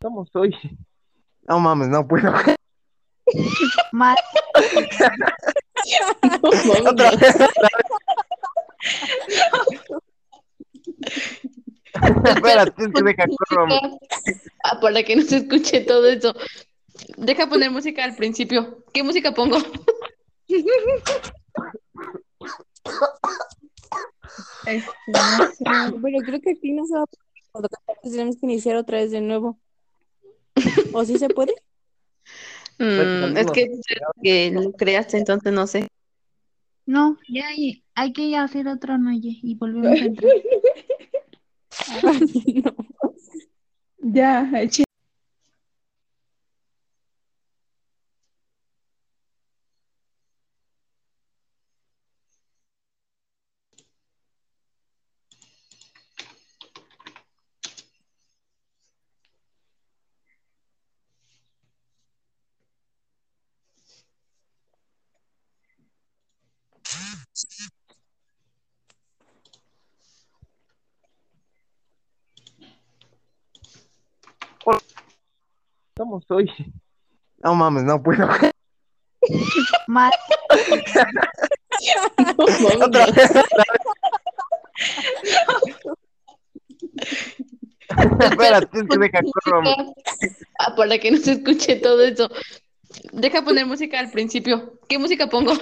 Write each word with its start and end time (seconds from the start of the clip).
¿Cómo 0.00 0.26
soy? 0.32 0.54
No 1.42 1.60
mames, 1.60 1.88
no 1.88 2.06
puedo. 2.06 2.32
Mal. 3.92 4.16
Otra 6.42 7.10
vez, 7.10 7.36
otra 7.36 7.70
vez. 7.76 8.00
Espérate, 12.24 12.82
es 12.82 12.88
que 12.94 13.02
deja 13.02 13.24
corro. 13.26 13.66
Ah, 14.64 14.80
para 14.80 15.02
que 15.02 15.16
no 15.16 15.22
se 15.22 15.38
escuche 15.38 15.80
todo 15.80 16.06
eso. 16.06 16.34
Deja 17.16 17.48
poner 17.48 17.70
música 17.70 18.04
al 18.04 18.16
principio. 18.16 18.84
¿Qué 18.92 19.02
música 19.02 19.32
pongo? 19.32 19.58
Este, 24.66 24.90
no 25.06 25.46
sé, 25.46 25.64
pero 26.02 26.18
creo 26.24 26.40
que 26.40 26.50
aquí 26.50 26.72
no 26.72 26.86
se 26.86 26.94
va 26.94 27.02
a 27.02 27.06
poder. 27.52 27.70
Tenemos 28.02 28.36
que 28.36 28.46
iniciar 28.46 28.76
otra 28.76 28.98
vez 28.98 29.10
de 29.10 29.20
nuevo. 29.20 29.58
¿O 30.92 31.04
sí 31.04 31.18
se 31.18 31.28
puede? 31.28 31.54
Mm, 32.78 33.36
es 33.36 33.50
que, 33.50 33.70
que 34.22 34.50
lo 34.50 34.72
creaste, 34.72 35.18
entonces 35.18 35.52
no 35.52 35.66
sé. 35.66 35.88
No, 36.86 37.18
ya 37.28 37.48
hay, 37.48 37.84
hay 37.94 38.12
que 38.12 38.36
hacer 38.36 38.66
otro 38.68 38.98
noye 38.98 39.38
y 39.42 39.54
volvemos 39.54 40.00
a 40.00 40.04
entrar. 40.04 40.32
No. 42.64 42.74
Ya, 43.98 44.50
eche. 44.56 44.84
¿Cómo 75.96 76.20
soy? 76.26 76.50
No 77.42 77.54
mames, 77.54 77.84
no 77.84 78.02
puedo. 78.02 78.26
Mal. 79.86 80.10
Otra 82.38 83.06
vez, 83.06 83.30
otra 83.30 83.64
vez. 83.72 83.80
Espérate, 88.20 88.78
es 88.78 88.84
que 88.88 88.98
deja. 88.98 89.20
Ah, 90.58 90.74
para 90.76 90.98
que 90.98 91.10
no 91.10 91.18
se 91.18 91.32
escuche 91.32 91.76
todo 91.76 92.02
eso. 92.02 92.30
Deja 93.12 93.42
poner 93.42 93.66
música 93.66 93.98
al 94.00 94.10
principio. 94.10 94.80
¿Qué 94.88 94.98
música 94.98 95.28
pongo? 95.28 95.52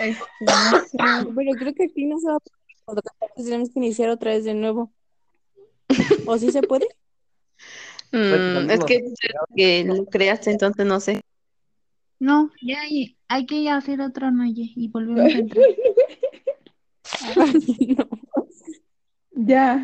Este, 0.00 0.24
no 0.40 0.80
sé, 0.80 0.96
pero 1.34 1.52
creo 1.52 1.74
que 1.74 1.84
aquí 1.84 2.06
no 2.06 2.18
se 2.18 2.28
va 2.28 2.36
a 2.36 2.40
poder. 2.84 3.02
Tenemos 3.36 3.70
que 3.70 3.78
iniciar 3.78 4.10
otra 4.10 4.32
vez 4.32 4.44
de 4.44 4.54
nuevo. 4.54 4.92
¿O 6.26 6.38
sí 6.38 6.50
se 6.50 6.62
puede? 6.62 6.86
Mm, 8.12 8.70
es 8.70 8.84
que, 8.84 9.12
que 9.54 9.84
lo 9.84 10.06
creaste, 10.06 10.50
entonces 10.50 10.86
no 10.86 11.00
sé. 11.00 11.20
No, 12.18 12.50
ya 12.62 12.80
hay, 12.80 13.16
hay 13.28 13.46
que 13.46 13.68
hacer 13.70 14.00
otro 14.00 14.30
noye 14.30 14.72
y 14.74 14.88
volvemos 14.88 15.34
a 15.34 15.38
entrar. 15.38 15.64
No. 17.96 18.06
Ya. 19.32 19.82